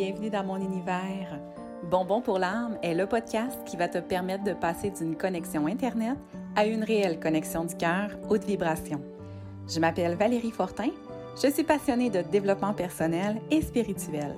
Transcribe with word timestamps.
bienvenue 0.00 0.30
dans 0.30 0.44
mon 0.44 0.56
univers. 0.56 1.38
Bonbon 1.90 2.22
pour 2.22 2.38
l'âme 2.38 2.78
est 2.82 2.94
le 2.94 3.06
podcast 3.06 3.58
qui 3.66 3.76
va 3.76 3.86
te 3.86 3.98
permettre 3.98 4.44
de 4.44 4.54
passer 4.54 4.88
d'une 4.88 5.14
connexion 5.14 5.66
Internet 5.66 6.16
à 6.56 6.64
une 6.64 6.84
réelle 6.84 7.20
connexion 7.20 7.66
du 7.66 7.76
cœur 7.76 8.08
haute 8.30 8.44
vibration. 8.44 9.02
Je 9.68 9.78
m'appelle 9.78 10.14
Valérie 10.14 10.52
Fortin, 10.52 10.88
je 11.42 11.50
suis 11.50 11.64
passionnée 11.64 12.08
de 12.08 12.22
développement 12.22 12.72
personnel 12.72 13.42
et 13.50 13.60
spirituel. 13.60 14.34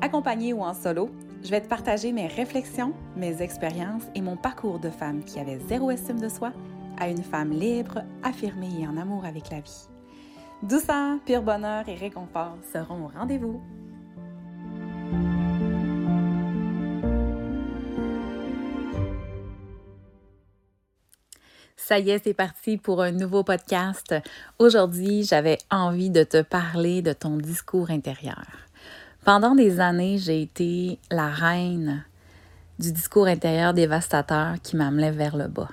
Accompagnée 0.00 0.52
ou 0.52 0.62
en 0.62 0.74
solo, 0.74 1.10
je 1.44 1.50
vais 1.50 1.60
te 1.60 1.68
partager 1.68 2.10
mes 2.10 2.26
réflexions, 2.26 2.92
mes 3.14 3.40
expériences 3.40 4.08
et 4.16 4.20
mon 4.20 4.36
parcours 4.36 4.80
de 4.80 4.90
femme 4.90 5.22
qui 5.22 5.38
avait 5.38 5.60
zéro 5.68 5.92
estime 5.92 6.18
de 6.18 6.28
soi 6.28 6.50
à 6.98 7.08
une 7.08 7.22
femme 7.22 7.52
libre, 7.52 8.00
affirmée 8.24 8.80
et 8.80 8.88
en 8.88 8.96
amour 8.96 9.24
avec 9.24 9.48
la 9.50 9.60
vie. 9.60 9.88
Douceur, 10.64 11.20
pur 11.24 11.42
bonheur 11.42 11.88
et 11.88 11.94
réconfort 11.94 12.56
seront 12.72 13.04
au 13.04 13.10
rendez-vous. 13.16 13.62
Ça 21.88 21.98
y 21.98 22.10
est, 22.10 22.22
c'est 22.22 22.34
parti 22.34 22.76
pour 22.76 23.00
un 23.00 23.12
nouveau 23.12 23.44
podcast. 23.44 24.14
Aujourd'hui, 24.58 25.22
j'avais 25.22 25.56
envie 25.70 26.10
de 26.10 26.22
te 26.22 26.42
parler 26.42 27.00
de 27.00 27.14
ton 27.14 27.38
discours 27.38 27.88
intérieur. 27.88 28.44
Pendant 29.24 29.54
des 29.54 29.80
années, 29.80 30.18
j'ai 30.18 30.42
été 30.42 30.98
la 31.10 31.28
reine 31.28 32.04
du 32.78 32.92
discours 32.92 33.26
intérieur 33.26 33.72
dévastateur 33.72 34.56
qui 34.62 34.76
m'amenait 34.76 35.12
vers 35.12 35.34
le 35.34 35.48
bas. 35.48 35.70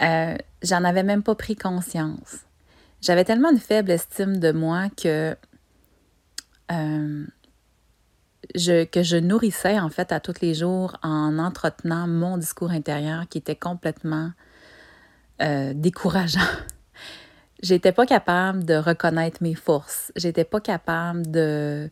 Euh, 0.00 0.38
J'en 0.62 0.84
avais 0.84 1.02
même 1.02 1.22
pas 1.22 1.34
pris 1.34 1.54
conscience. 1.54 2.38
J'avais 3.02 3.26
tellement 3.26 3.50
une 3.50 3.58
faible 3.58 3.90
estime 3.90 4.38
de 4.38 4.52
moi 4.52 4.88
que, 4.88 5.36
euh, 6.72 7.26
je, 8.54 8.84
que 8.84 9.02
je 9.02 9.18
nourrissais 9.18 9.78
en 9.78 9.90
fait 9.90 10.12
à 10.12 10.20
tous 10.20 10.40
les 10.40 10.54
jours 10.54 10.96
en 11.02 11.38
entretenant 11.38 12.06
mon 12.06 12.38
discours 12.38 12.70
intérieur 12.70 13.28
qui 13.28 13.36
était 13.36 13.54
complètement 13.54 14.30
euh, 15.42 15.72
décourageant. 15.74 16.40
J'étais 17.62 17.92
pas 17.92 18.06
capable 18.06 18.64
de 18.64 18.74
reconnaître 18.74 19.42
mes 19.42 19.54
forces. 19.54 20.12
J'étais 20.16 20.44
pas 20.44 20.60
capable 20.60 21.30
de, 21.30 21.90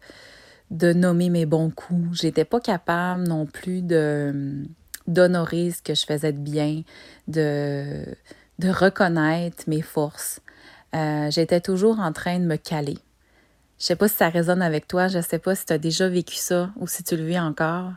de 0.71 0.93
nommer 0.93 1.31
mes 1.31 1.47
bons 1.47 1.71
coups. 1.71 2.21
J'étais 2.21 2.45
pas 2.45 2.61
capable 2.61 3.25
non 3.25 3.47
plus 3.47 3.83
de 3.83 4.65
d'honorer 5.09 5.73
ce 5.73 5.83
que 5.83 5.95
je 5.95 6.07
faisais 6.07 6.33
de 6.33 6.39
bien, 6.39 6.83
de, 7.27 8.05
de 8.61 8.69
reconnaître 8.71 9.65
mes 9.67 9.83
forces. 9.83 10.41
Euh, 10.95 11.31
j'étais 11.31 11.61
toujours 11.61 11.99
en 11.99 12.13
train 12.13 12.39
de 12.39 12.45
me 12.45 12.57
caler. 12.57 12.99
Je 13.79 13.87
sais 13.87 13.97
pas 13.97 14.07
si 14.07 14.15
ça 14.15 14.29
résonne 14.29 14.63
avec 14.63 14.87
toi, 14.87 15.09
je 15.09 15.21
sais 15.21 15.41
pas 15.41 15.57
si 15.57 15.67
tu 15.67 15.73
as 15.73 15.79
déjà 15.79 16.09
vécu 16.09 16.37
ça 16.37 16.71
ou 16.77 16.87
si 16.87 17.03
tu 17.03 17.17
le 17.17 17.25
vis 17.25 17.41
encore. 17.41 17.93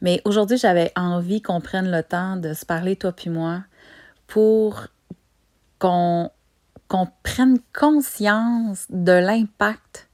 Mais 0.00 0.20
aujourd'hui, 0.24 0.56
j'avais 0.56 0.90
envie 0.96 1.40
qu'on 1.40 1.60
prenne 1.60 1.90
le 1.90 2.02
temps 2.02 2.36
de 2.36 2.52
se 2.52 2.66
parler, 2.66 2.96
toi 2.96 3.12
puis 3.12 3.30
moi, 3.30 3.62
pour 4.26 4.86
qu'on 5.78 6.30
prenne 7.22 7.58
conscience 7.72 8.86
de 8.90 9.12
l'impact 9.12 10.08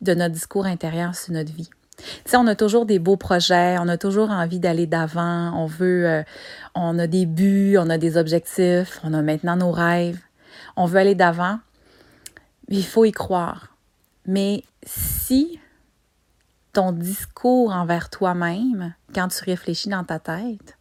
de 0.00 0.14
notre 0.14 0.34
discours 0.34 0.66
intérieur 0.66 1.14
sur 1.14 1.32
notre 1.32 1.52
vie. 1.52 1.70
Tu 1.96 2.04
sais, 2.26 2.36
on 2.36 2.46
a 2.46 2.54
toujours 2.54 2.86
des 2.86 2.98
beaux 2.98 3.16
projets, 3.16 3.76
on 3.78 3.88
a 3.88 3.96
toujours 3.96 4.30
envie 4.30 4.58
d'aller 4.58 4.86
d'avant, 4.86 5.52
on 5.56 5.66
veut, 5.66 6.08
euh, 6.08 6.22
on 6.74 6.98
a 6.98 7.06
des 7.06 7.24
buts, 7.24 7.76
on 7.78 7.88
a 7.88 7.98
des 7.98 8.16
objectifs, 8.16 9.00
on 9.04 9.14
a 9.14 9.22
maintenant 9.22 9.56
nos 9.56 9.70
rêves, 9.70 10.18
on 10.76 10.86
veut 10.86 10.98
aller 10.98 11.14
d'avant. 11.14 11.58
Il 12.68 12.84
faut 12.84 13.04
y 13.04 13.12
croire. 13.12 13.76
Mais 14.26 14.64
si 14.84 15.60
ton 16.72 16.92
discours 16.92 17.72
envers 17.72 18.10
toi-même, 18.10 18.94
quand 19.14 19.28
tu 19.28 19.44
réfléchis 19.44 19.88
dans 19.88 20.04
ta 20.04 20.18
tête, 20.18 20.73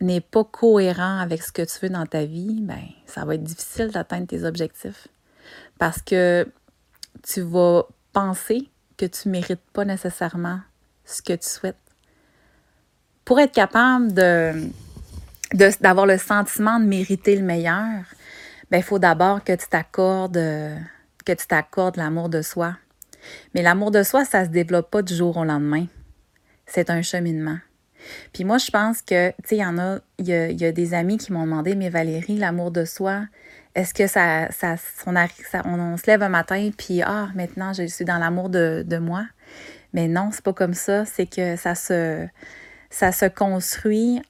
n'est 0.00 0.20
pas 0.20 0.44
cohérent 0.44 1.18
avec 1.18 1.42
ce 1.42 1.52
que 1.52 1.62
tu 1.62 1.78
veux 1.82 1.88
dans 1.88 2.06
ta 2.06 2.24
vie, 2.24 2.60
ben, 2.60 2.82
ça 3.06 3.24
va 3.24 3.34
être 3.36 3.44
difficile 3.44 3.88
d'atteindre 3.88 4.26
tes 4.26 4.44
objectifs. 4.44 5.08
Parce 5.78 6.02
que 6.02 6.46
tu 7.22 7.40
vas 7.42 7.86
penser 8.12 8.68
que 8.96 9.06
tu 9.06 9.28
ne 9.28 9.32
mérites 9.32 9.64
pas 9.72 9.84
nécessairement 9.84 10.60
ce 11.04 11.22
que 11.22 11.32
tu 11.32 11.48
souhaites. 11.48 11.76
Pour 13.24 13.40
être 13.40 13.52
capable 13.52 14.12
d'avoir 15.52 16.06
le 16.06 16.18
sentiment 16.18 16.78
de 16.78 16.84
mériter 16.84 17.36
le 17.36 17.42
meilleur, 17.42 18.04
ben, 18.70 18.78
il 18.78 18.82
faut 18.82 18.98
d'abord 18.98 19.44
que 19.44 19.54
tu 19.54 19.68
t'accordes 19.68 20.40
que 21.24 21.32
tu 21.32 21.46
t'accordes 21.46 21.96
l'amour 21.96 22.28
de 22.28 22.42
soi. 22.42 22.76
Mais 23.54 23.62
l'amour 23.62 23.90
de 23.90 24.02
soi, 24.02 24.24
ça 24.24 24.40
ne 24.40 24.46
se 24.46 24.50
développe 24.50 24.90
pas 24.90 25.02
du 25.02 25.14
jour 25.14 25.36
au 25.36 25.44
lendemain. 25.44 25.86
C'est 26.66 26.90
un 26.90 27.02
cheminement. 27.02 27.58
Puis 28.32 28.44
moi, 28.44 28.58
je 28.58 28.70
pense 28.70 29.02
que, 29.02 29.30
tu 29.30 29.56
sais, 29.56 29.56
il 30.18 30.26
y 30.28 30.64
a, 30.64 30.72
des 30.72 30.94
amis 30.94 31.18
qui 31.18 31.32
m'ont 31.32 31.44
demandé, 31.44 31.74
mais 31.74 31.88
Valérie, 31.88 32.36
l'amour 32.36 32.70
de 32.70 32.84
soi, 32.84 33.22
est-ce 33.74 33.92
que 33.92 34.06
ça, 34.06 34.50
ça, 34.50 34.76
on, 35.06 35.80
on, 35.80 35.96
se 35.96 36.06
lève 36.06 36.22
un 36.22 36.28
matin, 36.28 36.70
puis 36.76 37.02
ah, 37.02 37.28
maintenant, 37.34 37.72
je 37.72 37.86
suis 37.86 38.04
dans 38.04 38.18
l'amour 38.18 38.48
de, 38.48 38.98
moi? 38.98 39.26
Mais 39.92 40.08
non, 40.08 40.30
c'est 40.32 40.44
pas 40.44 40.52
comme 40.52 40.74
ça. 40.74 41.04
C'est 41.04 41.26
que 41.26 41.56
ça 41.56 41.74
se, 41.74 42.26
ça 42.90 43.12
se 43.12 43.26
construit 43.26 44.20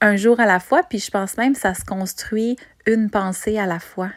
un 0.00 0.16
jour 0.16 0.38
à 0.40 0.46
la 0.46 0.60
fois, 0.60 0.82
puis 0.82 0.98
je 0.98 1.10
pense 1.10 1.36
même 1.36 1.54
que 1.54 1.60
ça 1.60 1.74
se 1.74 1.84
construit 1.84 2.56
une 2.86 3.10
pensée 3.10 3.58
à 3.58 3.66
la 3.66 3.78
fois. 3.78 4.10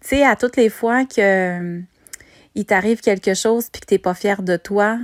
Tu 0.00 0.08
sais, 0.08 0.24
à 0.24 0.36
toutes 0.36 0.56
les 0.56 0.68
fois 0.68 1.04
que 1.04 1.80
il 2.56 2.64
t'arrive 2.64 3.00
quelque 3.00 3.34
chose 3.34 3.68
puis 3.70 3.80
que 3.80 3.86
tu 3.86 3.94
n'es 3.94 3.98
pas 3.98 4.14
fier 4.14 4.42
de 4.42 4.56
toi, 4.56 4.98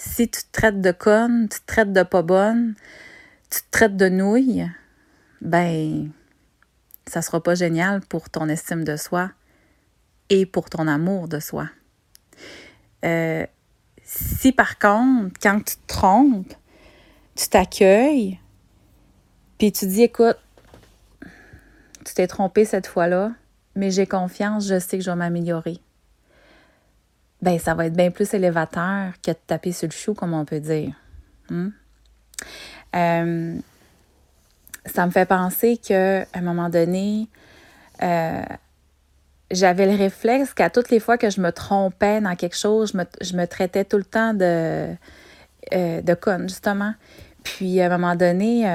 si 0.00 0.30
tu 0.30 0.40
te 0.40 0.52
traites 0.52 0.80
de 0.80 0.92
conne, 0.92 1.48
tu 1.50 1.60
te 1.60 1.66
traites 1.66 1.92
de 1.92 2.02
pas 2.02 2.22
bonne, 2.22 2.74
tu 3.50 3.60
te 3.60 3.70
traites 3.70 3.96
de 3.98 4.08
nouille, 4.08 4.66
ben, 5.42 6.10
ça 7.06 7.20
sera 7.20 7.42
pas 7.42 7.54
génial 7.54 8.00
pour 8.00 8.30
ton 8.30 8.48
estime 8.48 8.82
de 8.82 8.96
soi 8.96 9.30
et 10.30 10.46
pour 10.46 10.70
ton 10.70 10.88
amour 10.88 11.28
de 11.28 11.38
soi. 11.38 11.68
Euh, 13.04 13.46
si 14.02 14.52
par 14.52 14.78
contre, 14.78 15.38
quand 15.42 15.58
tu 15.58 15.76
te 15.76 15.86
trompes, 15.86 16.54
tu 17.34 17.48
t'accueilles, 17.48 18.40
puis 19.58 19.70
tu 19.70 19.86
dis, 19.86 20.04
écoute, 20.04 20.38
tu 22.06 22.14
t'es 22.14 22.26
trompé 22.26 22.64
cette 22.64 22.86
fois-là, 22.86 23.32
mais 23.74 23.90
j'ai 23.90 24.06
confiance, 24.06 24.66
je 24.66 24.78
sais 24.78 24.96
que 24.96 25.04
je 25.04 25.10
vais 25.10 25.16
m'améliorer 25.16 25.78
ben 27.42 27.58
ça 27.58 27.74
va 27.74 27.86
être 27.86 27.94
bien 27.94 28.10
plus 28.10 28.32
élévateur 28.34 29.12
que 29.24 29.30
de 29.30 29.36
taper 29.46 29.72
sur 29.72 29.88
le 29.88 29.92
chou, 29.92 30.14
comme 30.14 30.34
on 30.34 30.44
peut 30.44 30.60
dire. 30.60 30.92
Hmm? 31.48 31.68
Euh, 32.96 33.54
ça 34.86 35.06
me 35.06 35.10
fait 35.10 35.26
penser 35.26 35.76
qu'à 35.76 36.26
un 36.34 36.40
moment 36.42 36.68
donné, 36.68 37.28
euh, 38.02 38.42
j'avais 39.50 39.86
le 39.86 39.96
réflexe 39.96 40.54
qu'à 40.54 40.70
toutes 40.70 40.90
les 40.90 41.00
fois 41.00 41.18
que 41.18 41.30
je 41.30 41.40
me 41.40 41.50
trompais 41.50 42.20
dans 42.20 42.36
quelque 42.36 42.56
chose, 42.56 42.92
je 43.20 43.36
me, 43.36 43.46
traitais 43.46 43.84
tout 43.84 43.98
le 43.98 44.04
temps 44.04 44.34
de, 44.34 44.94
euh, 45.72 46.00
de 46.02 46.14
conne, 46.14 46.48
justement. 46.48 46.94
Puis 47.42 47.80
à 47.80 47.86
un 47.86 47.88
moment 47.88 48.16
donné, 48.16 48.66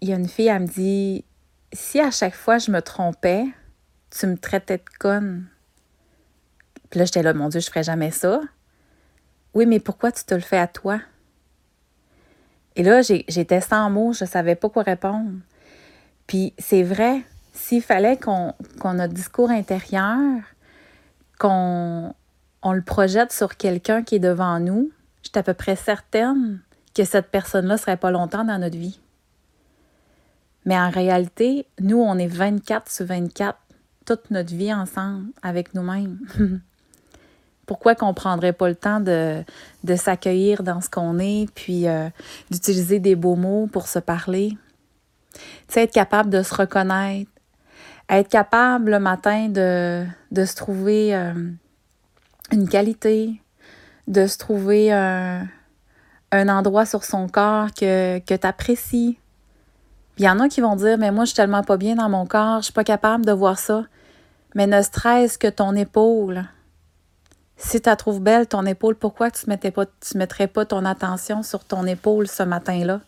il 0.00 0.08
y 0.08 0.12
a 0.12 0.16
une 0.16 0.28
fille, 0.28 0.48
elle 0.48 0.62
me 0.62 0.66
dit 0.66 1.24
Si 1.72 2.00
à 2.00 2.10
chaque 2.10 2.34
fois 2.34 2.58
je 2.58 2.70
me 2.70 2.82
trompais, 2.82 3.44
tu 4.10 4.26
me 4.26 4.36
traitais 4.36 4.78
de 4.78 4.98
conne, 4.98 5.46
puis 6.90 6.98
là, 6.98 7.04
j'étais 7.04 7.22
là, 7.22 7.34
mon 7.34 7.48
Dieu, 7.48 7.60
je 7.60 7.66
ferais 7.66 7.82
jamais 7.82 8.10
ça. 8.10 8.40
Oui, 9.54 9.66
mais 9.66 9.80
pourquoi 9.80 10.12
tu 10.12 10.24
te 10.24 10.34
le 10.34 10.40
fais 10.40 10.58
à 10.58 10.66
toi? 10.66 11.00
Et 12.76 12.82
là, 12.82 13.02
j'étais 13.02 13.60
sans 13.60 13.90
mots, 13.90 14.12
je 14.12 14.24
ne 14.24 14.28
savais 14.28 14.54
pas 14.54 14.68
quoi 14.68 14.82
répondre. 14.82 15.32
Puis 16.26 16.54
c'est 16.58 16.82
vrai, 16.82 17.22
s'il 17.52 17.82
fallait 17.82 18.16
qu'on 18.16 18.54
qu 18.80 18.88
notre 18.88 19.14
discours 19.14 19.50
intérieur, 19.50 20.42
qu'on 21.38 22.14
on 22.62 22.72
le 22.72 22.82
projette 22.82 23.32
sur 23.32 23.56
quelqu'un 23.56 24.02
qui 24.02 24.16
est 24.16 24.20
devant 24.20 24.60
nous, 24.60 24.90
j'étais 25.22 25.40
à 25.40 25.42
peu 25.42 25.54
près 25.54 25.76
certaine 25.76 26.60
que 26.94 27.04
cette 27.04 27.30
personne-là 27.30 27.74
ne 27.74 27.78
serait 27.78 27.96
pas 27.96 28.10
longtemps 28.10 28.44
dans 28.44 28.58
notre 28.58 28.76
vie. 28.76 29.00
Mais 30.64 30.78
en 30.78 30.90
réalité, 30.90 31.66
nous, 31.80 31.98
on 31.98 32.18
est 32.18 32.26
24 32.26 32.90
sur 32.90 33.06
24, 33.06 33.58
toute 34.04 34.30
notre 34.30 34.54
vie 34.54 34.72
ensemble, 34.72 35.28
avec 35.42 35.74
nous-mêmes. 35.74 36.18
pourquoi 37.68 37.94
qu'on 37.94 38.14
prendrait 38.14 38.54
pas 38.54 38.66
le 38.68 38.74
temps 38.74 38.98
de, 38.98 39.44
s'accueillir 39.94 40.62
dans 40.62 40.80
ce 40.80 40.88
qu'on 40.88 41.18
est, 41.18 41.48
puis 41.54 41.86
euh, 41.86 42.08
d'utiliser 42.50 42.98
des 42.98 43.14
beaux 43.14 43.36
mots 43.36 43.68
pour 43.70 43.86
se 43.86 43.98
parler? 43.98 44.56
Tu 45.34 45.40
sais, 45.68 45.82
être 45.82 45.92
capable 45.92 46.30
de 46.30 46.42
se 46.42 46.54
reconnaître, 46.54 47.30
être 48.08 48.28
capable 48.28 48.92
le 48.92 48.98
matin 48.98 49.48
de, 49.50 50.06
se 50.34 50.56
trouver 50.56 51.14
euh, 51.14 51.34
une 52.50 52.68
qualité, 52.70 53.40
de 54.06 54.26
se 54.26 54.38
trouver 54.38 54.90
un, 54.90 55.46
endroit 56.32 56.86
sur 56.86 57.04
son 57.04 57.28
corps 57.28 57.68
que, 57.74 58.18
que 58.20 58.34
tu 58.34 58.46
apprécies. 58.46 59.18
Il 60.16 60.24
y 60.24 60.28
en 60.28 60.40
a 60.40 60.48
qui 60.48 60.62
vont 60.62 60.74
dire, 60.74 60.96
mais 60.96 61.12
moi, 61.12 61.24
je 61.24 61.28
suis 61.28 61.36
tellement 61.36 61.62
pas 61.62 61.76
bien 61.76 61.96
dans 61.96 62.08
mon 62.08 62.24
corps, 62.24 62.60
je 62.60 62.64
suis 62.64 62.72
pas 62.72 62.82
capable 62.82 63.26
de 63.26 63.32
voir 63.32 63.58
ça. 63.58 63.84
Mais 64.54 64.66
ne 64.66 64.80
stresse 64.80 65.36
que 65.36 65.48
ton 65.48 65.74
épaule, 65.74 66.44
Si 67.60 67.80
tu 67.80 67.96
trouves 67.96 68.20
belle, 68.20 68.46
ton 68.46 68.64
épaule, 68.64 68.94
pourquoi 68.94 69.32
tu 69.32 69.50
ne 69.50 70.18
mettrais 70.18 70.46
pas 70.46 70.64
ton 70.64 70.84
attention 70.84 71.42
sur 71.42 71.64
ton 71.64 71.84
épaule 71.86 72.28
ce 72.28 72.44
matin-là? 72.44 73.00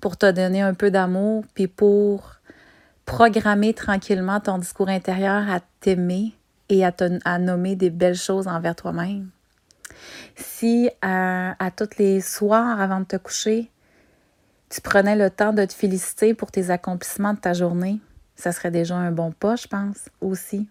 Pour 0.00 0.18
te 0.18 0.30
donner 0.30 0.60
un 0.60 0.74
peu 0.74 0.90
d'amour, 0.90 1.44
puis 1.54 1.66
pour 1.66 2.34
programmer 3.06 3.72
tranquillement 3.72 4.40
ton 4.40 4.58
discours 4.58 4.90
intérieur 4.90 5.50
à 5.50 5.60
t'aimer 5.80 6.34
et 6.68 6.84
à, 6.84 6.92
te, 6.92 7.18
à 7.24 7.38
nommer 7.38 7.74
des 7.74 7.88
belles 7.88 8.14
choses 8.14 8.46
envers 8.46 8.76
toi-même. 8.76 9.30
Si 10.36 10.90
à, 11.00 11.56
à 11.64 11.70
tous 11.70 11.96
les 11.98 12.20
soirs 12.20 12.80
avant 12.80 13.00
de 13.00 13.06
te 13.06 13.16
coucher, 13.16 13.70
tu 14.68 14.82
prenais 14.82 15.16
le 15.16 15.30
temps 15.30 15.54
de 15.54 15.64
te 15.64 15.72
féliciter 15.72 16.34
pour 16.34 16.52
tes 16.52 16.68
accomplissements 16.70 17.32
de 17.32 17.40
ta 17.40 17.54
journée, 17.54 18.00
ça 18.36 18.52
serait 18.52 18.70
déjà 18.70 18.96
un 18.96 19.10
bon 19.10 19.32
pas, 19.32 19.56
je 19.56 19.66
pense, 19.66 20.10
aussi. 20.20 20.68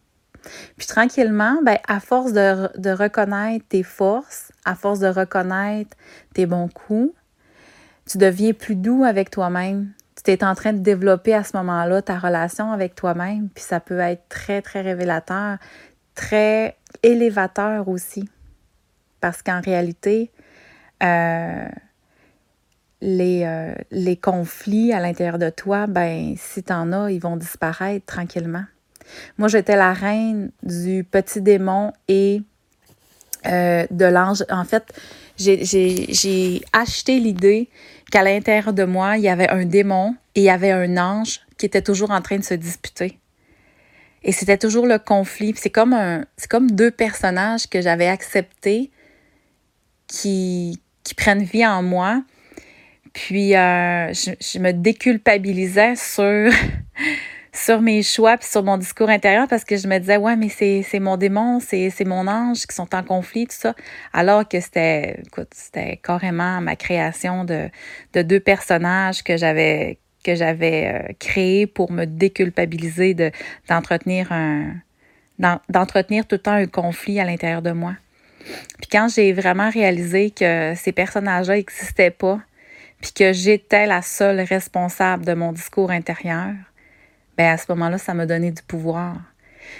Puis 0.77 0.87
tranquillement, 0.87 1.59
ben, 1.63 1.77
à 1.87 1.99
force 1.99 2.33
de, 2.33 2.91
reconnaître 2.91 3.65
tes 3.67 3.83
forces, 3.83 4.51
à 4.65 4.75
force 4.75 4.99
de 4.99 5.07
reconnaître 5.07 5.95
tes 6.33 6.45
bons 6.45 6.69
coups, 6.69 7.13
tu 8.05 8.17
deviens 8.17 8.53
plus 8.53 8.75
doux 8.75 9.03
avec 9.03 9.29
toi-même. 9.29 9.91
Tu 10.23 10.31
es 10.31 10.43
en 10.43 10.55
train 10.55 10.73
de 10.73 10.79
développer 10.79 11.33
à 11.33 11.43
ce 11.43 11.55
moment-là 11.57 12.01
ta 12.01 12.17
relation 12.17 12.71
avec 12.71 12.95
toi-même, 12.95 13.49
puis 13.49 13.63
ça 13.63 13.79
peut 13.79 13.99
être 13.99 14.23
très, 14.29 14.61
très 14.61 14.81
révélateur, 14.81 15.57
très 16.15 16.77
élévateur 17.03 17.87
aussi. 17.87 18.29
Parce 19.21 19.41
qu'en 19.41 19.61
réalité, 19.61 20.31
euh, 21.03 21.67
les, 23.01 23.43
euh, 23.45 23.75
les 23.91 24.17
conflits 24.17 24.93
à 24.93 24.99
l'intérieur 24.99 25.37
de 25.37 25.49
toi, 25.49 25.87
ben 25.87 26.35
si 26.37 26.63
tu 26.63 26.73
en 26.73 26.91
as, 26.93 27.11
ils 27.11 27.21
vont 27.21 27.37
disparaître 27.37 28.05
tranquillement. 28.05 28.65
Moi, 29.37 29.47
j'étais 29.47 29.75
la 29.75 29.93
reine 29.93 30.51
du 30.63 31.03
petit 31.03 31.41
démon 31.41 31.93
et 32.07 32.41
euh, 33.45 33.85
de 33.91 34.05
l'ange. 34.05 34.43
En 34.49 34.65
fait, 34.65 34.93
j'ai 35.37 36.61
acheté 36.73 37.19
l'idée 37.19 37.69
qu'à 38.11 38.23
l'intérieur 38.23 38.73
de 38.73 38.83
moi, 38.83 39.17
il 39.17 39.23
y 39.23 39.29
avait 39.29 39.49
un 39.49 39.65
démon 39.65 40.15
et 40.35 40.41
il 40.41 40.43
y 40.43 40.49
avait 40.49 40.71
un 40.71 40.97
ange 40.97 41.41
qui 41.57 41.65
était 41.65 41.81
toujours 41.81 42.11
en 42.11 42.21
train 42.21 42.37
de 42.37 42.43
se 42.43 42.53
disputer. 42.53 43.19
Et 44.23 44.31
c'était 44.31 44.57
toujours 44.57 44.87
le 44.87 44.99
conflit. 44.99 45.53
C'est 45.55 45.69
comme, 45.69 46.25
comme 46.49 46.71
deux 46.71 46.91
personnages 46.91 47.67
que 47.67 47.81
j'avais 47.81 48.07
acceptés 48.07 48.91
qui, 50.07 50.81
qui 51.03 51.13
prennent 51.13 51.43
vie 51.43 51.65
en 51.65 51.83
moi. 51.83 52.23
Puis 53.13 53.55
euh, 53.55 54.13
je, 54.13 54.31
je, 54.39 54.59
me 54.59 54.73
déculpabilisais 54.73 55.95
sur 55.95 56.51
sur 57.57 57.81
mes 57.81 58.03
choix 58.03 58.37
puis 58.37 58.47
sur 58.47 58.63
mon 58.63 58.77
discours 58.77 59.09
intérieur 59.09 59.47
parce 59.47 59.63
que 59.63 59.77
je 59.77 59.87
me 59.87 59.97
disais, 59.97 60.17
ouais, 60.17 60.35
mais 60.35 60.49
c'est 60.49 60.99
mon 60.99 61.17
démon, 61.17 61.59
c'est 61.59 62.05
mon 62.05 62.27
ange 62.27 62.65
qui 62.67 62.75
sont 62.75 62.93
en 62.93 63.03
conflit, 63.03 63.47
tout 63.47 63.55
ça. 63.55 63.75
Alors 64.13 64.47
que 64.47 64.59
c'était, 64.59 65.21
écoute, 65.25 65.49
c'était 65.53 65.97
carrément 65.97 66.61
ma 66.61 66.75
création 66.75 67.45
de, 67.45 67.69
de 68.13 68.21
deux 68.21 68.39
personnages 68.39 69.23
que 69.23 69.37
j'avais 69.37 69.99
que 70.23 70.35
j'avais 70.35 70.91
euh, 70.93 71.13
créés 71.19 71.67
pour 71.67 71.91
me 71.91 72.05
déculpabiliser 72.05 73.13
de 73.13 73.31
d'entretenir 73.69 74.31
un 74.31 74.73
d'entretenir 75.69 76.25
tout 76.25 76.35
le 76.35 76.41
temps 76.41 76.53
un 76.53 76.65
conflit 76.65 77.19
à 77.19 77.23
l'intérieur 77.23 77.61
de 77.61 77.71
moi. 77.71 77.93
Puis 78.79 78.89
quand 78.91 79.07
j'ai 79.07 79.33
vraiment 79.33 79.69
réalisé 79.69 80.31
que 80.31 80.73
ces 80.75 80.91
personnages-là 80.91 81.55
n'existaient 81.55 82.11
pas, 82.11 82.39
puis 83.01 83.13
que 83.13 83.33
j'étais 83.33 83.85
la 83.85 84.01
seule 84.01 84.41
responsable 84.41 85.25
de 85.25 85.33
mon 85.33 85.51
discours 85.53 85.91
intérieur, 85.91 86.53
ben 87.37 87.53
à 87.53 87.57
ce 87.57 87.65
moment-là, 87.69 87.97
ça 87.97 88.13
m'a 88.13 88.25
donné 88.25 88.51
du 88.51 88.61
pouvoir. 88.63 89.17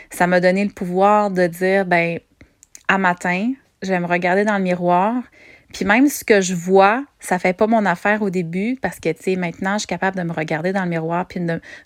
Ça 0.09 0.27
m'a 0.27 0.39
donné 0.39 0.63
le 0.63 0.71
pouvoir 0.71 1.31
de 1.31 1.48
dire, 1.48 1.86
ben 1.86 2.19
à 2.88 2.98
matin, 2.98 3.51
je 3.81 3.89
vais 3.89 4.00
me 4.00 4.07
regarder 4.07 4.44
dans 4.45 4.57
le 4.57 4.63
miroir, 4.63 5.24
puis 5.74 5.86
même 5.86 6.07
ce 6.07 6.24
que 6.24 6.39
je 6.42 6.56
vois, 6.56 7.04
ça 7.19 7.39
fait 7.39 7.54
pas 7.54 7.68
mon 7.68 7.86
affaire 7.86 8.21
au 8.21 8.30
début 8.30 8.77
parce 8.81 9.00
que, 9.00 9.12
tu 9.12 9.36
maintenant, 9.36 9.74
je 9.74 9.80
suis 9.80 9.88
capable 9.88 10.18
de 10.18 10.24
me 10.24 10.31
regarder 10.31 10.71
dans 10.71 10.83
le 10.83 10.89
miroir 10.89 11.27
puis 11.27 11.42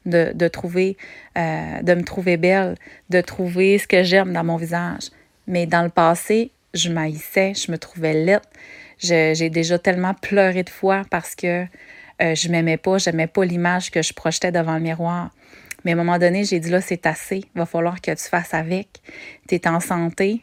de, 0.06 0.48
trouver, 0.48 0.98
euh, 1.38 1.82
de 1.82 1.94
me 1.94 2.04
trouver 2.04 2.38
belle, 2.38 2.76
de 3.10 3.22
trouver 3.22 3.78
ce 3.80 3.88
que 3.88 4.04
j'aime 4.04 4.34
dans 4.34 4.44
mon 4.44 4.58
visage. 4.58 5.10
Mais 5.48 5.66
dans 5.66 5.82
le 5.82 5.90
passé, 5.90 6.52
je 6.74 6.90
maïssais, 6.90 7.54
je 7.56 7.72
me 7.72 7.78
trouvais 7.78 8.14
laide. 8.14 8.42
J'ai 9.00 9.50
déjà 9.50 9.80
tellement 9.80 10.14
pleuré 10.14 10.62
de 10.64 10.70
fois 10.70 11.02
parce 11.10 11.34
que 11.34 11.66
euh, 12.22 12.36
je 12.36 12.50
m'aimais 12.50 12.78
pas, 12.78 13.00
j'aimais 13.00 13.26
pas 13.26 13.44
l'image 13.44 13.90
que 13.90 14.04
je 14.04 14.14
projetais 14.14 14.52
devant 14.52 14.76
le 14.76 14.82
miroir. 14.82 15.32
Mais 15.84 15.92
à 15.92 15.94
un 15.94 15.98
moment 15.98 16.18
donné, 16.18 16.44
j'ai 16.44 16.60
dit 16.60 16.70
là, 16.70 16.82
c'est 16.82 17.06
assez. 17.06 17.46
Va 17.56 17.66
falloir 17.66 18.02
que 18.02 18.12
tu 18.12 18.24
fasses 18.24 18.54
avec. 18.54 19.02
Tu 19.48 19.56
es 19.56 19.68
en 19.68 19.80
santé. 19.80 20.42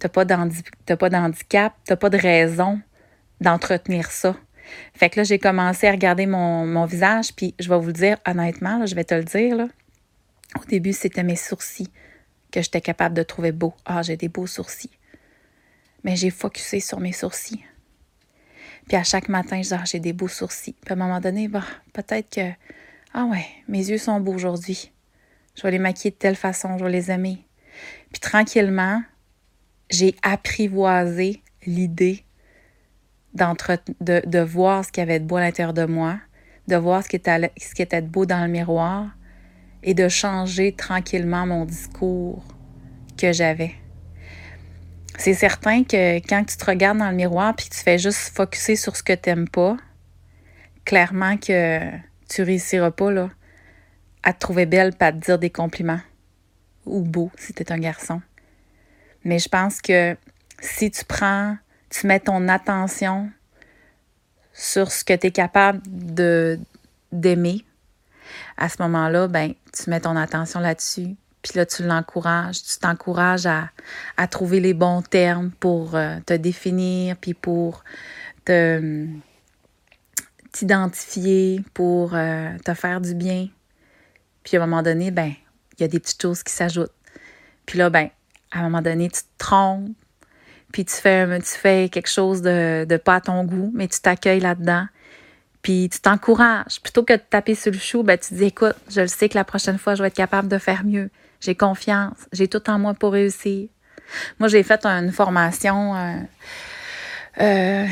Tu 0.00 0.06
n'as 0.06 0.08
pas 0.08 0.24
d'handicap. 0.24 1.74
Tu 1.86 1.92
n'as 1.92 1.96
pas 1.96 2.10
de 2.10 2.18
raison 2.18 2.80
d'entretenir 3.40 4.10
ça. 4.10 4.36
Fait 4.94 5.10
que 5.10 5.20
là, 5.20 5.24
j'ai 5.24 5.38
commencé 5.38 5.86
à 5.86 5.92
regarder 5.92 6.26
mon, 6.26 6.84
visage. 6.86 7.34
Puis 7.34 7.54
je 7.58 7.68
vais 7.68 7.78
vous 7.78 7.88
le 7.88 7.92
dire 7.92 8.18
honnêtement, 8.26 8.84
je 8.86 8.94
vais 8.94 9.04
te 9.04 9.14
le 9.14 9.24
dire. 9.24 9.56
Là. 9.56 9.68
Au 10.60 10.64
début, 10.64 10.92
c'était 10.92 11.22
mes 11.22 11.36
sourcils 11.36 11.90
que 12.50 12.62
j'étais 12.62 12.80
capable 12.80 13.14
de 13.14 13.22
trouver 13.22 13.52
beaux. 13.52 13.74
Ah, 13.84 14.02
j'ai 14.02 14.16
des 14.16 14.28
beaux 14.28 14.46
sourcils. 14.46 14.90
Mais 16.04 16.16
j'ai 16.16 16.30
focusé 16.30 16.80
sur 16.80 17.00
mes 17.00 17.12
sourcils. 17.12 17.64
Puis 18.86 18.96
à 18.96 19.04
chaque 19.04 19.28
matin, 19.28 19.56
je 19.56 19.62
disais, 19.62 19.76
ah, 19.78 19.84
j'ai 19.84 20.00
des 20.00 20.12
beaux 20.12 20.28
sourcils. 20.28 20.74
Puis 20.84 20.90
à 20.90 20.92
un 20.92 20.96
moment 20.96 21.20
donné, 21.20 21.48
bah, 21.48 21.64
peut-être 21.92 22.30
que 22.30 22.50
ah 23.14 23.26
ouais, 23.26 23.46
mes 23.68 23.88
yeux 23.88 23.98
sont 23.98 24.18
beaux 24.18 24.34
aujourd'hui. 24.34 24.92
Je 25.54 25.62
vais 25.62 25.70
les 25.70 25.78
maquiller 25.78 26.10
de 26.10 26.16
telle 26.16 26.34
façon, 26.34 26.76
je 26.76 26.84
vais 26.84 26.90
les 26.90 27.12
aimer. 27.12 27.46
Puis 28.10 28.20
tranquillement, 28.20 29.02
j'ai 29.88 30.16
apprivoisé 30.22 31.40
l'idée 31.64 32.24
de, 33.34 34.40
voir 34.40 34.84
ce 34.84 34.90
qu'il 34.90 35.00
y 35.00 35.04
avait 35.04 35.20
de 35.20 35.24
beau 35.24 35.36
à 35.36 35.42
l'intérieur 35.42 35.72
de 35.72 35.84
moi, 35.84 36.18
de 36.66 36.74
voir 36.74 37.04
ce 37.04 37.08
qui, 37.08 37.16
était, 37.16 37.52
ce 37.56 38.00
de 38.00 38.06
beau 38.06 38.26
dans 38.26 38.42
le 38.44 38.50
miroir 38.50 39.06
et 39.84 39.94
de 39.94 40.08
changer 40.08 40.72
tranquillement 40.72 41.46
mon 41.46 41.64
discours 41.64 42.42
que 43.16 43.32
j'avais. 43.32 43.74
C'est 45.18 45.34
certain 45.34 45.84
que 45.84 46.16
quand 46.26 46.44
tu 46.44 46.56
te 46.56 46.64
regardes 46.64 46.98
dans 46.98 47.10
le 47.10 47.16
miroir 47.16 47.54
puis 47.54 47.68
tu 47.68 47.78
fais 47.78 47.98
juste 47.98 48.34
focuser 48.34 48.74
sur 48.74 48.96
ce 48.96 49.04
que 49.04 49.12
tu 49.12 49.28
n'aimes 49.28 49.48
pas, 49.48 49.76
clairement 50.84 51.36
que 51.36 51.80
tu 52.28 52.42
réussiras 52.42 52.90
pas 52.90 53.28
à 54.22 54.32
te 54.32 54.38
trouver 54.38 54.66
belle 54.66 54.94
pas 54.94 55.06
à 55.06 55.12
te 55.12 55.18
dire 55.18 55.38
des 55.38 55.50
compliments. 55.50 56.00
Ou 56.86 57.00
beau 57.00 57.30
si 57.36 57.54
tu 57.54 57.62
es 57.62 57.72
un 57.72 57.78
garçon. 57.78 58.20
Mais 59.24 59.38
je 59.38 59.48
pense 59.48 59.80
que 59.80 60.16
si 60.60 60.90
tu 60.90 61.04
prends, 61.04 61.56
tu 61.90 62.06
mets 62.06 62.20
ton 62.20 62.48
attention 62.48 63.30
sur 64.52 64.92
ce 64.92 65.04
que 65.04 65.14
tu 65.14 65.28
es 65.28 65.30
capable 65.30 65.80
d'aimer, 67.12 67.64
à 68.56 68.68
ce 68.68 68.80
moment-là, 68.82 69.28
ben, 69.28 69.54
tu 69.72 69.90
mets 69.90 70.00
ton 70.00 70.16
attention 70.16 70.60
là-dessus. 70.60 71.16
Puis 71.42 71.52
là, 71.56 71.66
tu 71.66 71.82
l'encourages. 71.82 72.62
Tu 72.62 72.78
t'encourages 72.78 73.46
à, 73.46 73.70
à, 74.16 74.26
trouver 74.28 74.60
les 74.60 74.72
bons 74.72 75.02
termes 75.02 75.50
pour 75.50 75.94
euh, 75.94 76.18
te 76.24 76.32
définir, 76.34 77.16
puis 77.16 77.34
pour 77.34 77.84
te 78.44 79.06
t'identifier, 80.54 81.62
pour 81.74 82.14
euh, 82.14 82.56
te 82.64 82.74
faire 82.74 83.00
du 83.00 83.14
bien. 83.14 83.48
Puis 84.44 84.56
à 84.56 84.62
un 84.62 84.66
moment 84.66 84.82
donné, 84.82 85.10
ben, 85.10 85.32
il 85.76 85.82
y 85.82 85.84
a 85.84 85.88
des 85.88 85.98
petites 85.98 86.22
choses 86.22 86.42
qui 86.44 86.52
s'ajoutent. 86.52 86.92
Puis 87.66 87.78
là, 87.78 87.90
ben, 87.90 88.08
à 88.52 88.60
un 88.60 88.62
moment 88.62 88.82
donné, 88.82 89.10
tu 89.10 89.22
te 89.22 89.28
trompes, 89.38 89.90
puis 90.72 90.84
tu 90.84 90.94
fais, 90.94 91.38
tu 91.40 91.46
fais 91.46 91.88
quelque 91.88 92.08
chose 92.08 92.40
de, 92.40 92.96
pas 93.04 93.16
à 93.16 93.20
ton 93.20 93.44
goût, 93.44 93.72
mais 93.74 93.88
tu 93.88 94.00
t'accueilles 94.00 94.40
là-dedans. 94.40 94.86
Puis 95.62 95.88
tu 95.90 95.98
t'encourages. 96.00 96.80
Plutôt 96.82 97.02
que 97.02 97.14
de 97.14 97.22
taper 97.30 97.54
sur 97.54 97.72
le 97.72 97.78
chou, 97.78 98.04
ben, 98.04 98.16
tu 98.16 98.28
te 98.28 98.34
dis, 98.34 98.44
écoute, 98.44 98.76
je 98.88 99.00
le 99.00 99.08
sais 99.08 99.28
que 99.28 99.36
la 99.36 99.44
prochaine 99.44 99.78
fois, 99.78 99.96
je 99.96 100.02
vais 100.02 100.08
être 100.08 100.14
capable 100.14 100.46
de 100.46 100.58
faire 100.58 100.84
mieux. 100.84 101.10
J'ai 101.40 101.56
confiance. 101.56 102.16
J'ai 102.32 102.46
tout 102.46 102.70
en 102.70 102.78
moi 102.78 102.94
pour 102.94 103.12
réussir. 103.12 103.68
Moi, 104.38 104.48
j'ai 104.48 104.62
fait 104.62 104.86
une 104.86 105.10
formation 105.10 105.96
euh, 105.96 106.16
euh, 107.40 107.86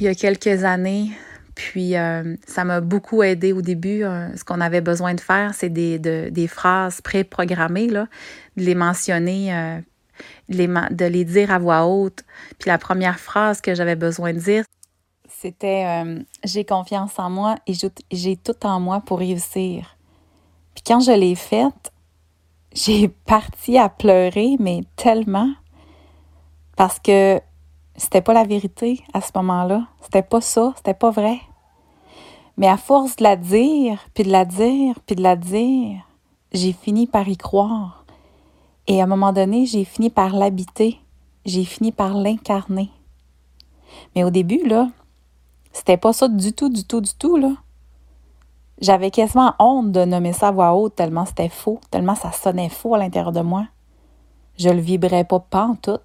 il 0.00 0.02
y 0.02 0.08
a 0.08 0.14
quelques 0.14 0.64
années 0.64 1.12
puis, 1.60 1.94
euh, 1.94 2.36
ça 2.46 2.64
m'a 2.64 2.80
beaucoup 2.80 3.22
aidé 3.22 3.52
au 3.52 3.60
début. 3.60 4.02
Euh, 4.02 4.34
ce 4.34 4.44
qu'on 4.44 4.62
avait 4.62 4.80
besoin 4.80 5.12
de 5.12 5.20
faire, 5.20 5.52
c'est 5.52 5.68
des, 5.68 5.98
des 5.98 6.48
phrases 6.48 7.02
pré-programmées, 7.02 7.88
de 7.88 8.06
les 8.56 8.74
mentionner, 8.74 9.54
euh, 9.54 9.78
de 10.48 11.04
les 11.04 11.24
dire 11.26 11.50
à 11.50 11.58
voix 11.58 11.84
haute. 11.84 12.24
Puis 12.58 12.70
la 12.70 12.78
première 12.78 13.20
phrase 13.20 13.60
que 13.60 13.74
j'avais 13.74 13.94
besoin 13.94 14.32
de 14.32 14.38
dire, 14.38 14.64
c'était 15.28 16.04
J'ai 16.44 16.64
confiance 16.64 17.18
en 17.18 17.28
moi 17.28 17.56
et 17.66 17.74
j'ai 18.10 18.36
tout 18.36 18.66
en 18.66 18.80
moi 18.80 19.02
pour 19.04 19.18
réussir. 19.18 19.98
Puis 20.74 20.82
quand 20.86 21.00
je 21.00 21.12
l'ai 21.12 21.34
faite, 21.34 21.92
j'ai 22.72 23.08
parti 23.26 23.76
à 23.76 23.90
pleurer, 23.90 24.56
mais 24.58 24.80
tellement, 24.96 25.52
parce 26.74 26.98
que 26.98 27.38
c'était 27.96 28.22
pas 28.22 28.32
la 28.32 28.44
vérité 28.44 29.04
à 29.12 29.20
ce 29.20 29.30
moment-là. 29.34 29.86
C'était 30.00 30.22
pas 30.22 30.40
ça, 30.40 30.72
c'était 30.76 30.94
pas 30.94 31.10
vrai. 31.10 31.38
Mais 32.60 32.68
à 32.68 32.76
force 32.76 33.16
de 33.16 33.22
la 33.22 33.36
dire, 33.36 33.98
puis 34.12 34.22
de 34.22 34.30
la 34.30 34.44
dire, 34.44 34.94
puis 35.06 35.16
de 35.16 35.22
la 35.22 35.34
dire, 35.34 36.06
j'ai 36.52 36.74
fini 36.74 37.06
par 37.06 37.26
y 37.26 37.38
croire. 37.38 38.04
Et 38.86 39.00
à 39.00 39.04
un 39.04 39.06
moment 39.06 39.32
donné, 39.32 39.64
j'ai 39.64 39.86
fini 39.86 40.10
par 40.10 40.36
l'habiter. 40.36 41.00
j'ai 41.46 41.64
fini 41.64 41.90
par 41.90 42.12
l'incarner. 42.12 42.90
Mais 44.14 44.24
au 44.24 44.30
début, 44.30 44.62
là, 44.68 44.90
c'était 45.72 45.96
pas 45.96 46.12
ça 46.12 46.28
du 46.28 46.52
tout, 46.52 46.68
du 46.68 46.84
tout, 46.84 47.00
du 47.00 47.14
tout, 47.14 47.38
là. 47.38 47.54
J'avais 48.78 49.10
quasiment 49.10 49.54
honte 49.58 49.90
de 49.90 50.04
nommer 50.04 50.34
ça 50.34 50.48
à 50.48 50.52
voix 50.52 50.74
haute 50.74 50.94
tellement 50.94 51.24
c'était 51.24 51.48
faux, 51.48 51.80
tellement 51.90 52.14
ça 52.14 52.30
sonnait 52.30 52.68
faux 52.68 52.94
à 52.94 52.98
l'intérieur 52.98 53.32
de 53.32 53.40
moi. 53.40 53.68
Je 54.58 54.68
le 54.68 54.80
vibrais 54.80 55.24
pas, 55.24 55.40
pas 55.40 55.64
en 55.64 55.76
tout. 55.76 55.98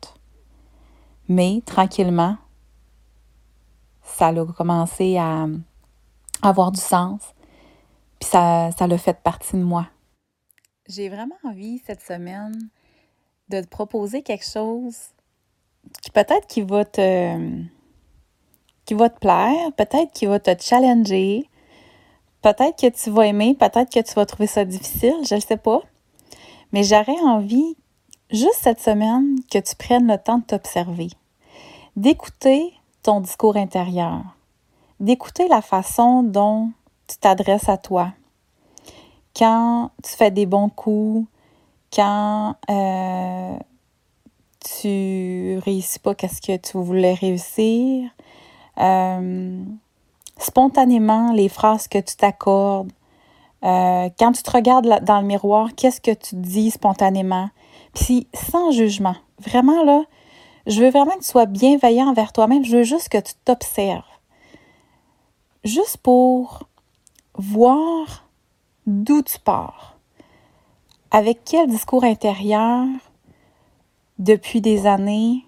Mais 1.28 1.62
tranquillement, 1.66 2.38
ça 4.04 4.28
a 4.28 4.46
commencé 4.46 5.18
à 5.18 5.48
avoir 6.42 6.72
du 6.72 6.82
sens. 6.82 7.22
Puis 8.20 8.30
ça, 8.30 8.70
ça 8.78 8.88
l'a 8.88 8.98
fait 8.98 9.22
partie 9.22 9.56
de 9.56 9.64
moi. 9.64 9.88
J'ai 10.88 11.10
vraiment 11.10 11.36
envie 11.44 11.82
cette 11.86 12.02
semaine 12.02 12.70
de 13.50 13.62
te 13.62 13.68
proposer 13.68 14.22
quelque 14.22 14.46
chose 14.46 14.96
qui 16.02 16.12
peut-être 16.12 16.48
qui 16.48 16.62
va 16.62 16.86
te 16.86 17.66
qui 18.86 18.94
va 18.94 19.10
te 19.10 19.20
plaire, 19.20 19.72
peut-être 19.76 20.12
qui 20.14 20.28
va 20.28 20.40
te 20.40 20.52
challenger, 20.62 21.50
peut-être 22.42 22.80
que 22.80 22.90
tu 22.90 23.10
vas 23.10 23.26
aimer, 23.26 23.56
peut-être 23.56 23.92
que 23.92 24.00
tu 24.00 24.14
vas 24.14 24.26
trouver 24.28 24.48
ça 24.48 24.64
difficile, 24.64 25.16
je 25.28 25.36
ne 25.36 25.40
sais 25.40 25.58
pas. 25.58 25.82
Mais 26.72 26.84
j'aurais 26.84 27.20
envie, 27.22 27.76
juste 28.30 28.60
cette 28.62 28.80
semaine, 28.80 29.38
que 29.52 29.58
tu 29.58 29.76
prennes 29.76 30.08
le 30.08 30.20
temps 30.20 30.38
de 30.38 30.44
t'observer, 30.44 31.08
d'écouter 31.96 32.74
ton 33.02 33.22
discours 33.22 33.58
intérieur, 33.58 34.35
d'écouter 35.00 35.48
la 35.48 35.62
façon 35.62 36.24
dont 36.24 36.72
tu 37.08 37.18
t'adresses 37.18 37.70
à 37.70 37.78
toi. 37.78 38.14
Quand 39.36 39.92
tu 40.04 40.12
fais 40.12 40.32
des 40.32 40.46
bons 40.46 40.70
coups, 40.70 41.28
quand 41.94 42.56
euh, 42.70 43.58
tu 44.60 45.60
réussis 45.60 46.00
pas 46.00 46.16
qu'est-ce 46.16 46.42
que 46.42 46.58
tu 46.58 46.78
voulais 46.78 47.14
réussir, 47.14 48.10
euh, 48.80 49.64
spontanément 50.38 51.32
les 51.34 51.50
phrases 51.50 51.88
que 51.88 52.00
tu 52.00 52.16
t'accordes, 52.16 52.92
euh, 53.64 54.10
quand 54.20 54.32
tu 54.32 54.44
te 54.44 54.52
regardes 54.52 55.04
dans 55.04 55.22
le 55.22 55.28
miroir, 55.28 55.70
qu'est-ce 55.76 56.02
que 56.02 56.12
tu 56.12 56.36
dis 56.36 56.72
spontanément, 56.72 57.50
puis 57.94 58.28
sans 58.34 58.72
jugement. 58.72 59.16
Vraiment 59.40 59.84
là, 59.84 60.04
je 60.68 60.82
veux 60.82 60.90
vraiment 60.90 61.14
que 61.14 61.20
tu 61.20 61.26
sois 61.26 61.46
bienveillant 61.46 62.08
envers 62.08 62.32
toi-même, 62.32 62.64
je 62.64 62.78
veux 62.78 62.84
juste 62.84 63.10
que 63.10 63.18
tu 63.18 63.34
t'observes. 63.44 64.04
Juste 65.66 65.98
pour 65.98 66.70
voir 67.34 68.28
d'où 68.86 69.24
tu 69.24 69.40
pars. 69.40 69.98
Avec 71.10 71.40
quel 71.44 71.68
discours 71.68 72.04
intérieur, 72.04 72.86
depuis 74.20 74.62
des 74.62 74.86
années, 74.86 75.44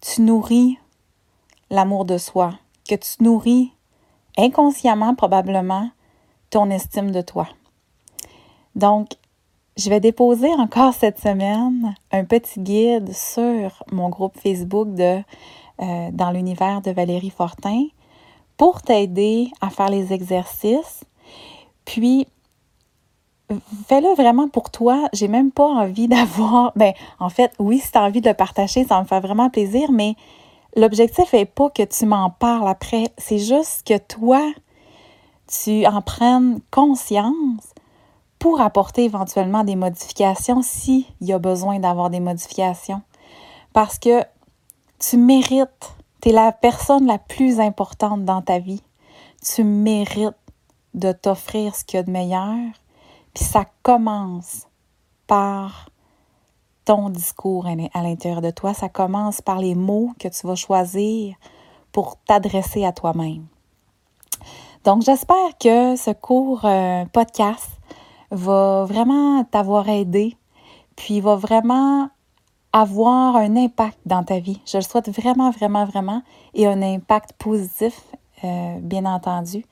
tu 0.00 0.22
nourris 0.22 0.78
l'amour 1.68 2.06
de 2.06 2.16
soi, 2.16 2.54
que 2.88 2.94
tu 2.94 3.22
nourris 3.22 3.72
inconsciemment 4.38 5.14
probablement 5.14 5.90
ton 6.48 6.70
estime 6.70 7.10
de 7.10 7.20
toi. 7.20 7.46
Donc, 8.74 9.10
je 9.76 9.90
vais 9.90 10.00
déposer 10.00 10.50
encore 10.54 10.94
cette 10.94 11.18
semaine 11.18 11.94
un 12.10 12.24
petit 12.24 12.58
guide 12.58 13.12
sur 13.12 13.84
mon 13.92 14.08
groupe 14.08 14.38
Facebook 14.38 14.94
de 14.94 15.20
euh, 15.82 16.10
dans 16.10 16.30
l'univers 16.30 16.80
de 16.80 16.90
Valérie 16.90 17.28
Fortin 17.28 17.84
pour 18.60 18.82
t'aider 18.82 19.50
à 19.62 19.70
faire 19.70 19.88
les 19.88 20.12
exercices. 20.12 21.02
Puis, 21.86 22.26
fais-le 23.88 24.14
vraiment 24.14 24.48
pour 24.48 24.68
toi. 24.68 25.08
J'ai 25.14 25.28
même 25.28 25.50
pas 25.50 25.64
envie 25.64 26.08
d'avoir. 26.14 26.70
Ben, 26.76 26.92
en 27.20 27.30
fait, 27.30 27.52
oui, 27.58 27.78
si 27.78 27.90
tu 27.90 27.96
as 27.96 28.02
envie 28.02 28.20
de 28.20 28.32
partager, 28.32 28.84
ça 28.84 29.00
me 29.00 29.06
fait 29.06 29.20
vraiment 29.20 29.48
plaisir, 29.48 29.90
mais 29.90 30.14
l'objectif 30.76 31.32
n'est 31.32 31.46
pas 31.46 31.70
que 31.70 31.84
tu 31.84 32.04
m'en 32.04 32.28
parles 32.28 32.68
après. 32.68 33.04
C'est 33.16 33.38
juste 33.38 33.86
que 33.86 33.96
toi, 33.96 34.42
tu 35.46 35.86
en 35.86 36.02
prennes 36.02 36.60
conscience 36.70 37.72
pour 38.38 38.60
apporter 38.60 39.04
éventuellement 39.04 39.64
des 39.64 39.74
modifications 39.74 40.60
s'il 40.60 41.06
y 41.22 41.32
a 41.32 41.38
besoin 41.38 41.78
d'avoir 41.78 42.10
des 42.10 42.20
modifications. 42.20 43.00
Parce 43.72 43.98
que 43.98 44.22
tu 44.98 45.16
mérites 45.16 45.94
tu 46.20 46.28
es 46.28 46.32
la 46.32 46.52
personne 46.52 47.06
la 47.06 47.18
plus 47.18 47.60
importante 47.60 48.24
dans 48.24 48.42
ta 48.42 48.58
vie. 48.58 48.82
Tu 49.42 49.64
mérites 49.64 50.34
de 50.94 51.12
t'offrir 51.12 51.74
ce 51.74 51.84
qu'il 51.84 51.96
y 51.96 52.00
a 52.00 52.02
de 52.02 52.10
meilleur. 52.10 52.72
Puis 53.34 53.44
ça 53.44 53.64
commence 53.82 54.66
par 55.26 55.88
ton 56.84 57.08
discours 57.08 57.66
à 57.66 58.02
l'intérieur 58.02 58.40
de 58.40 58.50
toi. 58.50 58.74
Ça 58.74 58.88
commence 58.88 59.40
par 59.40 59.58
les 59.58 59.74
mots 59.74 60.10
que 60.18 60.28
tu 60.28 60.46
vas 60.46 60.56
choisir 60.56 61.36
pour 61.92 62.16
t'adresser 62.26 62.84
à 62.84 62.92
toi-même. 62.92 63.46
Donc, 64.84 65.02
j'espère 65.02 65.58
que 65.58 65.96
ce 65.96 66.10
court 66.10 66.64
euh, 66.64 67.04
podcast 67.12 67.68
va 68.30 68.84
vraiment 68.84 69.44
t'avoir 69.44 69.88
aidé, 69.88 70.36
puis 70.96 71.20
va 71.20 71.36
vraiment 71.36 72.08
avoir 72.72 73.36
un 73.36 73.56
impact 73.56 73.98
dans 74.06 74.22
ta 74.22 74.38
vie. 74.38 74.60
Je 74.64 74.78
le 74.78 74.82
souhaite 74.82 75.08
vraiment, 75.10 75.50
vraiment, 75.50 75.84
vraiment, 75.84 76.22
et 76.54 76.66
un 76.66 76.82
impact 76.82 77.32
positif, 77.34 78.00
euh, 78.44 78.78
bien 78.80 79.04
entendu. 79.04 79.64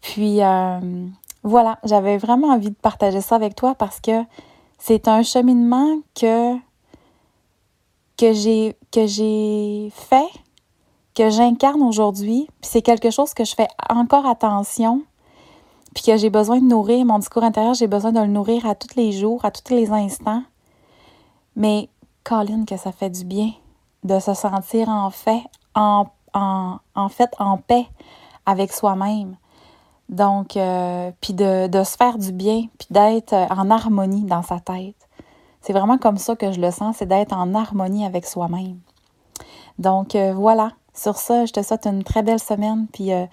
Puis 0.00 0.42
euh, 0.42 1.06
voilà, 1.42 1.78
j'avais 1.84 2.18
vraiment 2.18 2.48
envie 2.48 2.70
de 2.70 2.76
partager 2.76 3.20
ça 3.20 3.36
avec 3.36 3.54
toi 3.54 3.74
parce 3.74 4.00
que 4.00 4.24
c'est 4.78 5.08
un 5.08 5.22
cheminement 5.22 5.98
que, 6.14 6.56
que 8.16 8.32
j'ai 8.32 8.76
que 8.90 9.06
j'ai 9.06 9.90
fait, 9.94 10.28
que 11.14 11.30
j'incarne 11.30 11.82
aujourd'hui. 11.82 12.48
Puis 12.60 12.70
c'est 12.72 12.82
quelque 12.82 13.10
chose 13.10 13.34
que 13.34 13.44
je 13.44 13.54
fais 13.54 13.68
encore 13.88 14.26
attention, 14.26 15.02
puis 15.94 16.02
que 16.04 16.16
j'ai 16.16 16.30
besoin 16.30 16.60
de 16.60 16.66
nourrir. 16.66 17.04
Mon 17.04 17.18
discours 17.18 17.44
intérieur, 17.44 17.74
j'ai 17.74 17.86
besoin 17.86 18.12
de 18.12 18.20
le 18.20 18.26
nourrir 18.26 18.66
à 18.66 18.74
tous 18.74 18.96
les 18.96 19.12
jours, 19.12 19.44
à 19.44 19.50
tous 19.50 19.72
les 19.72 19.90
instants. 19.90 20.42
Mais 21.54 21.88
Colin, 22.24 22.64
que 22.64 22.76
ça 22.76 22.92
fait 22.92 23.10
du 23.10 23.24
bien 23.24 23.52
de 24.04 24.18
se 24.18 24.34
sentir 24.34 24.88
en 24.88 25.10
fait, 25.10 25.42
en, 25.74 26.06
en, 26.34 27.08
fait, 27.08 27.30
en 27.38 27.58
paix 27.58 27.86
avec 28.46 28.72
soi-même. 28.72 29.36
Donc, 30.08 30.56
euh, 30.56 31.10
puis 31.20 31.32
de, 31.32 31.68
se 31.84 31.96
faire 31.96 32.18
du 32.18 32.32
bien, 32.32 32.64
puis 32.78 32.88
d'être 32.90 33.32
en 33.32 33.70
harmonie 33.70 34.24
dans 34.24 34.42
sa 34.42 34.60
tête. 34.60 34.96
C'est 35.60 35.72
vraiment 35.72 35.96
comme 35.96 36.18
ça 36.18 36.34
que 36.34 36.52
je 36.52 36.60
le 36.60 36.70
sens, 36.70 36.96
c'est 36.98 37.06
d'être 37.06 37.32
en 37.32 37.54
harmonie 37.54 38.04
avec 38.04 38.26
soi-même. 38.26 38.78
Donc, 39.78 40.14
euh, 40.14 40.34
voilà. 40.34 40.72
Sur 40.94 41.16
ça, 41.16 41.46
je 41.46 41.52
te 41.52 41.62
souhaite 41.62 41.86
une 41.86 42.04
très 42.04 42.22
belle 42.22 42.40
semaine, 42.40 42.86
puis 42.92 43.12
euh, 43.12 43.24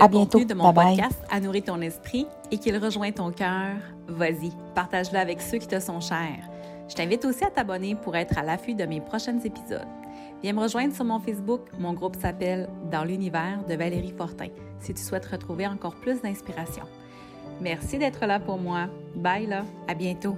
à 0.00 0.08
bientôt. 0.08 0.44
de 0.44 0.52
mon 0.52 0.74
podcast 0.74 1.22
a 1.30 1.40
nourri 1.40 1.62
ton 1.62 1.80
esprit 1.80 2.26
et 2.50 2.58
qu'il 2.58 2.76
rejoint 2.76 3.12
ton 3.12 3.30
cœur, 3.30 3.76
vas-y, 4.08 4.50
partage-le 4.74 5.18
avec 5.18 5.40
ceux 5.40 5.58
qui 5.58 5.68
te 5.68 5.80
sont 5.80 6.00
chers. 6.00 6.53
Je 6.88 6.94
t'invite 6.94 7.24
aussi 7.24 7.44
à 7.44 7.50
t'abonner 7.50 7.94
pour 7.94 8.14
être 8.16 8.38
à 8.38 8.42
l'affût 8.42 8.74
de 8.74 8.84
mes 8.84 9.00
prochains 9.00 9.38
épisodes. 9.40 9.86
Viens 10.42 10.52
me 10.52 10.60
rejoindre 10.60 10.94
sur 10.94 11.04
mon 11.04 11.18
Facebook. 11.18 11.62
Mon 11.78 11.94
groupe 11.94 12.16
s'appelle 12.16 12.68
Dans 12.90 13.04
l'univers 13.04 13.64
de 13.68 13.74
Valérie 13.74 14.14
Fortin 14.16 14.48
si 14.80 14.92
tu 14.92 15.02
souhaites 15.02 15.26
retrouver 15.26 15.66
encore 15.66 15.94
plus 15.94 16.20
d'inspiration. 16.20 16.84
Merci 17.60 17.98
d'être 17.98 18.26
là 18.26 18.38
pour 18.38 18.58
moi. 18.58 18.88
Bye 19.14 19.46
là, 19.46 19.64
à 19.88 19.94
bientôt. 19.94 20.36